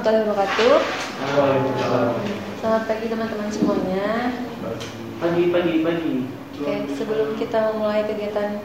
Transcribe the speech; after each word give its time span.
Warahmatullahi 0.00 0.32
wabarakatuh. 0.32 0.80
Selamat 2.56 2.82
pagi 2.88 3.06
teman-teman 3.12 3.48
semuanya. 3.52 4.32
Pagi, 5.20 5.52
pagi, 5.52 5.74
pagi. 5.84 6.14
Oke, 6.56 6.74
sebelum 6.96 7.36
kita 7.36 7.76
memulai 7.76 8.08
kegiatan 8.08 8.64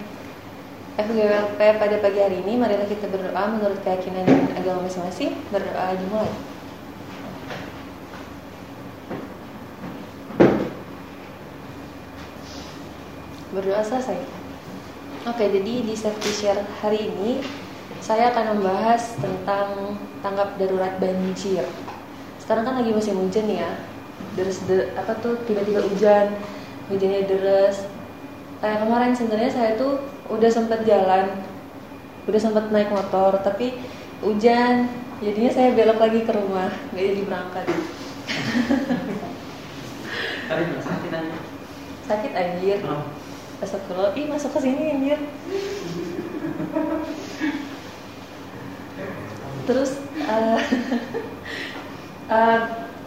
FGWLP 0.95 1.59
pada 1.59 1.95
pagi 1.99 2.19
hari 2.23 2.39
ini, 2.39 2.55
marilah 2.55 2.87
kita 2.87 3.11
berdoa 3.11 3.51
menurut 3.51 3.83
keyakinan 3.83 4.23
dan 4.23 4.47
agama 4.55 4.87
masing-masing. 4.87 5.35
Berdoa 5.51 5.99
dimulai. 5.99 6.31
Berdoa 13.51 13.81
selesai. 13.83 14.23
Oke, 15.27 15.43
jadi 15.51 15.73
di 15.83 15.95
safety 15.99 16.31
share 16.31 16.63
hari 16.79 17.11
ini 17.11 17.43
saya 18.05 18.29
akan 18.29 18.61
membahas 18.61 19.17
tentang 19.17 19.97
tanggap 20.21 20.61
darurat 20.61 20.93
banjir. 21.01 21.65
Sekarang 22.37 22.61
kan 22.61 22.77
lagi 22.77 22.93
musim 22.93 23.17
hujan 23.17 23.49
ya, 23.49 23.81
deres 24.37 24.61
de, 24.69 24.93
apa 24.93 25.17
tuh 25.25 25.41
tiba-tiba 25.49 25.81
hujan, 25.81 26.37
hujannya 26.93 27.25
deras. 27.25 27.89
Kayak 28.61 28.85
kemarin 28.85 29.17
sebenarnya 29.17 29.49
saya 29.49 29.73
tuh 29.73 30.05
udah 30.29 30.49
sempet 30.53 30.85
jalan, 30.85 31.33
udah 32.29 32.37
sempet 32.37 32.69
naik 32.69 32.93
motor, 32.93 33.41
tapi 33.41 33.73
hujan, 34.21 34.85
jadinya 35.25 35.49
saya 35.49 35.73
belok 35.73 35.97
lagi 35.97 36.29
ke 36.29 36.31
rumah, 36.37 36.69
nggak 36.93 37.05
jadi 37.09 37.25
berangkat. 37.25 37.65
Sakit 40.85 41.09
aja. 41.09 41.37
Sakit 42.05 42.37
anjir. 42.37 42.85
Astagfirullah, 43.65 44.13
ih 44.13 44.29
masuk 44.29 44.53
ke 44.53 44.61
sini 44.61 44.93
anjir. 44.93 45.17
Terus 49.65 49.97
eh, 50.21 50.59
eh, 52.37 52.59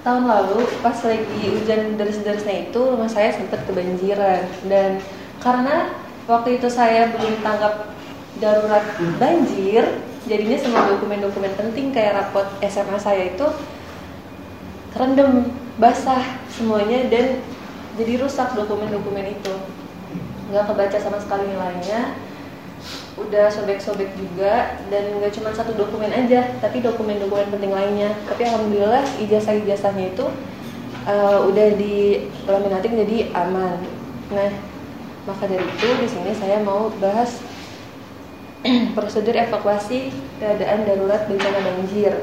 tahun 0.03 0.25
lalu 0.27 0.67
pas 0.83 0.99
lagi 1.03 1.43
hujan 1.51 1.99
deras-derasnya 1.99 2.71
itu 2.71 2.79
rumah 2.79 3.11
saya 3.11 3.35
sempat 3.35 3.63
kebanjiran. 3.67 4.47
Dan 4.67 5.03
karena 5.43 5.95
waktu 6.27 6.59
itu 6.59 6.69
saya 6.71 7.15
belum 7.15 7.43
tanggap 7.43 7.95
darurat 8.39 8.85
banjir, 9.19 9.83
jadinya 10.27 10.59
semua 10.59 10.87
dokumen-dokumen 10.95 11.55
penting 11.59 11.91
kayak 11.91 12.23
rapot 12.23 12.47
SMA 12.67 12.99
saya 12.99 13.35
itu 13.35 13.47
terendam 14.95 15.51
basah 15.79 16.23
semuanya 16.51 17.07
dan 17.11 17.43
jadi 17.99 18.23
rusak 18.23 18.55
dokumen-dokumen 18.55 19.35
itu. 19.35 19.55
Nggak 20.49 20.65
kebaca 20.73 20.99
sama 20.99 21.19
sekali 21.21 21.45
nilainya 21.51 22.28
udah 23.27 23.51
sobek-sobek 23.51 24.15
juga 24.15 24.79
dan 24.93 25.19
nggak 25.19 25.35
cuma 25.35 25.51
satu 25.51 25.75
dokumen 25.75 26.11
aja 26.11 26.55
tapi 26.63 26.79
dokumen-dokumen 26.85 27.51
penting 27.51 27.73
lainnya. 27.75 28.15
Tapi 28.29 28.47
alhamdulillah 28.47 29.05
ijazah-ijazahnya 29.23 30.15
itu 30.15 30.27
uh, 31.09 31.45
udah 31.49 31.69
di 31.75 32.29
laminating 32.47 32.95
jadi 33.05 33.17
aman. 33.35 33.79
Nah 34.31 34.51
maka 35.29 35.45
dari 35.45 35.61
itu 35.61 35.89
di 36.01 36.09
sini 36.09 36.33
saya 36.33 36.65
mau 36.65 36.89
bahas 36.97 37.45
prosedur 38.97 39.37
evakuasi 39.37 40.11
keadaan 40.41 40.89
darurat 40.89 41.29
bencana 41.29 41.61
banjir. 41.61 42.15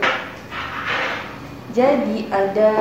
Jadi 1.75 2.31
ada 2.31 2.72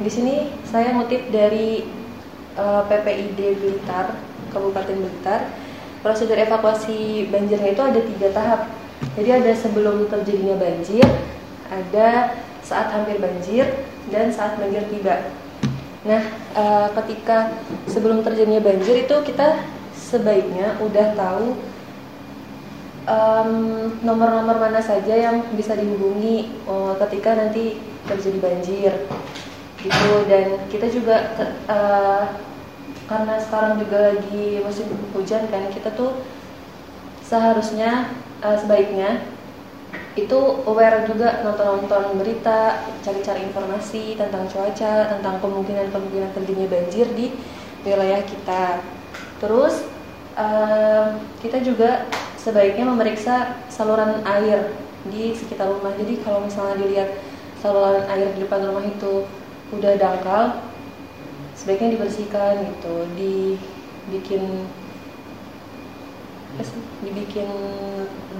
di 0.00 0.10
sini 0.10 0.48
saya 0.64 0.96
ngutip 0.96 1.28
dari 1.28 1.84
uh, 2.56 2.82
PPID 2.88 3.60
Blitar 3.60 4.16
Kabupaten 4.48 4.96
Blitar 4.96 5.52
prosedur 6.00 6.36
evakuasi 6.36 7.28
banjirnya 7.28 7.76
itu 7.76 7.82
ada 7.82 8.00
tiga 8.00 8.28
tahap. 8.32 8.60
Jadi 9.16 9.30
ada 9.32 9.52
sebelum 9.56 10.08
terjadinya 10.12 10.60
banjir, 10.60 11.04
ada 11.72 12.36
saat 12.60 12.92
hampir 12.92 13.16
banjir, 13.16 13.64
dan 14.12 14.28
saat 14.28 14.60
banjir 14.60 14.84
tiba. 14.92 15.32
Nah, 16.04 16.20
e, 16.56 16.64
ketika 17.00 17.52
sebelum 17.88 18.20
terjadinya 18.20 18.60
banjir 18.60 19.04
itu 19.04 19.16
kita 19.24 19.60
sebaiknya 19.96 20.76
udah 20.80 21.06
tahu 21.16 21.46
nomor-nomor 24.04 24.56
um, 24.60 24.62
mana 24.62 24.78
saja 24.78 25.16
yang 25.16 25.42
bisa 25.58 25.74
dihubungi 25.74 26.52
uh, 26.68 26.94
ketika 27.06 27.34
nanti 27.34 27.80
terjadi 28.06 28.38
banjir, 28.38 28.92
gitu. 29.82 30.12
Dan 30.30 30.62
kita 30.70 30.86
juga 30.92 31.34
uh, 31.66 32.22
karena 33.10 33.42
sekarang 33.42 33.82
juga 33.82 34.14
lagi 34.14 34.62
musim 34.62 34.86
hujan 35.10 35.50
kan 35.50 35.66
kita 35.74 35.90
tuh 35.98 36.22
seharusnya 37.26 38.14
uh, 38.38 38.54
sebaiknya 38.54 39.26
itu 40.14 40.38
aware 40.66 41.06
juga 41.06 41.42
nonton-nonton 41.42 42.18
berita, 42.18 42.86
cari-cari 43.02 43.46
informasi 43.46 44.18
tentang 44.18 44.46
cuaca, 44.50 45.16
tentang 45.16 45.38
kemungkinan-kemungkinan 45.38 46.34
terjadinya 46.34 46.68
banjir 46.70 47.06
di 47.14 47.30
wilayah 47.86 48.22
kita. 48.26 48.82
Terus 49.38 49.86
uh, 50.34 51.14
kita 51.38 51.62
juga 51.62 52.10
sebaiknya 52.38 52.90
memeriksa 52.90 53.58
saluran 53.70 54.22
air 54.26 54.74
di 55.06 55.34
sekitar 55.34 55.70
rumah. 55.70 55.94
Jadi 55.94 56.22
kalau 56.26 56.42
misalnya 56.42 56.82
dilihat 56.82 57.10
saluran 57.62 58.02
air 58.10 58.34
di 58.34 58.46
depan 58.46 58.66
rumah 58.66 58.82
itu 58.82 59.26
udah 59.70 59.94
dangkal, 59.94 60.69
sebaiknya 61.60 62.00
dibersihkan 62.00 62.64
gitu 62.64 62.94
dibikin 63.20 64.64
dibikin 67.04 67.48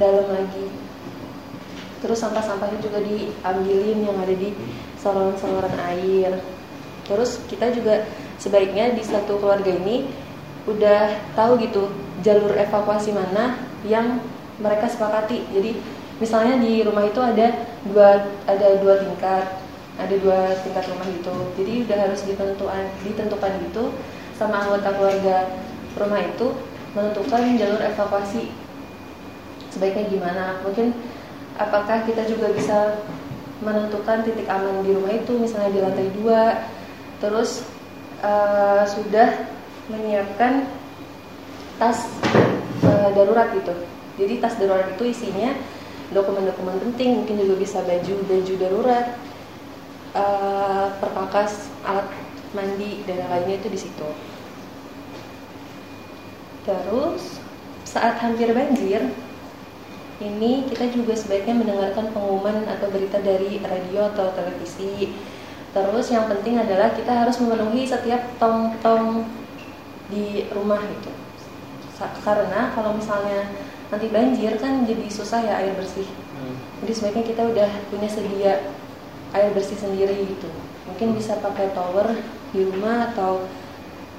dalam 0.01 0.25
lagi. 0.33 0.67
Terus 2.01 2.17
sampah-sampahnya 2.17 2.81
juga 2.81 3.05
diambilin 3.05 4.09
yang 4.09 4.17
ada 4.17 4.33
di 4.33 4.57
saluran-saluran 4.97 5.77
air. 5.93 6.41
Terus 7.05 7.45
kita 7.45 7.69
juga 7.77 8.09
sebaiknya 8.41 8.97
di 8.97 9.05
satu 9.05 9.37
keluarga 9.37 9.69
ini 9.69 10.09
udah 10.65 11.13
tahu 11.37 11.61
gitu 11.61 11.93
jalur 12.25 12.57
evakuasi 12.57 13.13
mana 13.13 13.61
yang 13.85 14.17
mereka 14.65 14.89
sepakati. 14.89 15.45
Jadi 15.53 15.77
misalnya 16.17 16.57
di 16.57 16.81
rumah 16.81 17.05
itu 17.05 17.21
ada 17.21 17.53
dua 17.85 18.33
ada 18.49 18.81
dua 18.81 18.97
tingkat 19.05 19.60
ada 20.01 20.17
dua 20.17 20.57
tingkat 20.65 20.85
rumah 20.89 21.07
gitu. 21.13 21.35
Jadi 21.61 21.73
udah 21.85 21.99
harus 22.09 22.21
ditentukan 22.25 22.85
ditentukan 23.05 23.53
gitu 23.69 23.85
sama 24.41 24.65
anggota 24.65 24.89
keluarga 24.97 25.37
rumah 26.01 26.21
itu 26.25 26.47
menentukan 26.97 27.43
jalur 27.61 27.81
evakuasi. 27.85 28.51
Sebaiknya 29.71 30.11
gimana? 30.11 30.45
Mungkin 30.67 30.97
apakah 31.61 32.03
kita 32.09 32.27
juga 32.27 32.51
bisa 32.51 32.99
menentukan 33.61 34.25
titik 34.25 34.49
aman 34.49 34.83
di 34.83 34.97
rumah 34.97 35.13
itu 35.13 35.33
misalnya 35.37 35.71
di 35.71 35.81
lantai 35.85 36.09
dua? 36.17 36.43
Terus 37.21 37.63
uh, 38.25 38.83
sudah 38.89 39.45
menyiapkan 39.93 40.67
tas 41.77 42.09
uh, 42.89 43.09
darurat 43.13 43.53
gitu. 43.55 43.75
Jadi 44.19 44.35
tas 44.41 44.57
darurat 44.57 44.89
itu 44.97 45.05
isinya 45.13 45.53
dokumen-dokumen 46.11 46.83
penting 46.91 47.23
mungkin 47.23 47.39
juga 47.39 47.55
bisa 47.63 47.79
baju 47.87 48.15
baju 48.27 48.55
darurat 48.59 49.07
uh, 50.15 50.95
perkakas 50.99 51.71
alat 51.87 52.07
mandi 52.57 53.03
dan 53.07 53.27
lainnya 53.31 53.59
itu 53.63 53.69
di 53.71 53.79
situ. 53.79 54.09
Terus 56.67 57.41
saat 57.87 58.19
hampir 58.23 58.51
banjir 58.53 59.11
ini 60.21 60.69
kita 60.69 60.93
juga 60.93 61.17
sebaiknya 61.17 61.57
mendengarkan 61.57 62.13
pengumuman 62.13 62.69
atau 62.69 62.93
berita 62.93 63.19
dari 63.23 63.63
radio 63.65 64.13
atau 64.13 64.31
televisi. 64.37 65.15
Terus 65.71 66.07
yang 66.11 66.27
penting 66.27 66.59
adalah 66.59 66.93
kita 66.93 67.15
harus 67.15 67.39
memenuhi 67.39 67.87
setiap 67.87 68.21
tong-tong 68.43 69.25
di 70.11 70.45
rumah 70.51 70.83
itu. 70.83 71.13
Karena 72.27 72.75
kalau 72.75 72.99
misalnya 72.99 73.49
nanti 73.91 74.07
banjir 74.11 74.59
kan 74.59 74.87
jadi 74.87 75.07
susah 75.07 75.41
ya 75.43 75.55
air 75.63 75.75
bersih. 75.75 76.07
Hmm. 76.41 76.57
jadi 76.81 76.93
sebaiknya 76.97 77.25
kita 77.37 77.43
udah 77.53 77.71
punya 77.93 78.09
sedia 78.09 78.53
air 79.35 79.51
bersih 79.55 79.79
sendiri 79.79 80.27
gitu. 80.27 80.51
Mungkin 80.91 81.15
bisa 81.15 81.39
pakai 81.39 81.71
tower 81.71 82.19
di 82.51 82.67
rumah 82.67 83.15
atau 83.15 83.47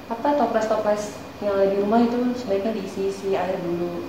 apa 0.08 0.36
toples-toples 0.36 1.16
yang 1.44 1.58
ada 1.58 1.68
di 1.68 1.78
rumah 1.80 2.00
itu 2.04 2.32
sebaiknya 2.38 2.72
diisi-isi 2.76 3.36
air 3.36 3.58
dulu. 3.60 4.08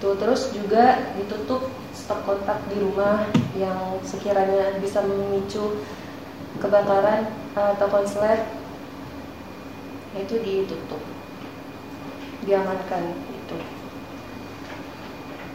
Tuh 0.00 0.14
terus 0.16 0.52
juga 0.54 1.12
ditutup 1.18 1.68
stop 1.92 2.24
kontak 2.24 2.58
di 2.72 2.80
rumah 2.80 3.28
yang 3.58 4.00
sekiranya 4.06 4.78
bisa 4.80 5.04
memicu 5.04 5.84
kebakaran 6.62 7.28
atau 7.52 7.86
konslet 7.90 8.46
itu 10.16 10.34
ditutup. 10.40 11.02
Diamankan 12.46 13.04
itu 13.36 13.58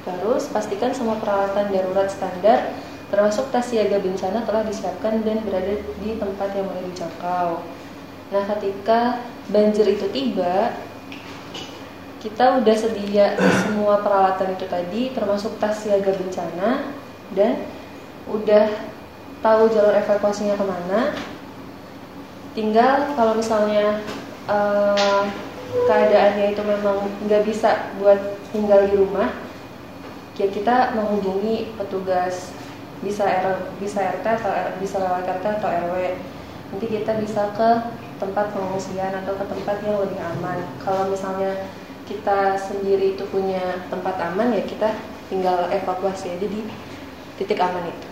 terus 0.05 0.45
pastikan 0.53 0.93
semua 0.93 1.17
peralatan 1.17 1.73
darurat 1.73 2.05
standar 2.13 2.77
termasuk 3.15 3.47
tas 3.47 3.71
siaga 3.71 3.95
bencana 4.03 4.43
telah 4.43 4.67
disiapkan 4.67 5.23
dan 5.23 5.39
berada 5.47 5.79
di 6.03 6.19
tempat 6.19 6.51
yang 6.51 6.67
boleh 6.67 6.83
dijangkau. 6.91 7.63
Nah, 8.35 8.43
ketika 8.43 9.23
banjir 9.47 9.87
itu 9.87 10.11
tiba, 10.11 10.75
kita 12.19 12.59
udah 12.59 12.75
sedia 12.75 13.39
semua 13.63 14.03
peralatan 14.03 14.59
itu 14.59 14.67
tadi, 14.67 15.15
termasuk 15.15 15.55
tas 15.63 15.79
siaga 15.79 16.11
bencana 16.11 16.91
dan 17.31 17.63
udah 18.27 18.67
tahu 19.39 19.71
jalur 19.71 19.95
evakuasinya 19.95 20.59
ke 20.59 20.65
mana. 20.67 21.15
Tinggal 22.51 23.15
kalau 23.15 23.39
misalnya 23.39 24.03
uh, 24.51 25.23
keadaannya 25.87 26.51
itu 26.51 26.61
memang 26.67 27.07
nggak 27.31 27.47
bisa 27.47 27.95
buat 27.95 28.19
tinggal 28.51 28.91
di 28.91 28.99
rumah, 28.99 29.31
ya 30.35 30.51
kita 30.51 30.91
menghubungi 30.99 31.71
petugas 31.79 32.51
bisa 33.03 33.23
R, 33.27 33.75
bisa 33.81 33.99
RT 33.99 34.25
atau 34.25 34.51
R, 34.51 34.69
bisa 34.79 35.01
lewat 35.01 35.23
RT 35.27 35.45
atau 35.59 35.69
RW 35.71 35.95
nanti 36.71 36.85
kita 36.91 37.21
bisa 37.21 37.55
ke 37.55 37.69
tempat 38.19 38.51
pengungsian 38.55 39.11
atau 39.23 39.35
ke 39.35 39.45
tempat 39.47 39.77
yang 39.83 40.01
lebih 40.01 40.19
aman. 40.19 40.59
Kalau 40.81 41.11
misalnya 41.11 41.67
kita 42.05 42.59
sendiri 42.59 43.17
itu 43.17 43.23
punya 43.29 43.87
tempat 43.89 44.19
aman 44.21 44.53
ya 44.53 44.63
kita 44.63 44.93
tinggal 45.27 45.67
evakuasi 45.73 46.35
aja 46.35 46.47
di 46.47 46.61
titik 47.39 47.59
aman 47.59 47.87
itu. 47.89 48.07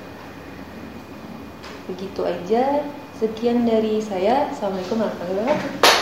Begitu 1.91 2.21
aja. 2.23 2.63
Sekian 3.19 3.63
dari 3.63 4.01
saya. 4.03 4.51
Assalamualaikum 4.51 4.99
warahmatullahi 4.99 5.47
wabarakatuh 5.47 5.92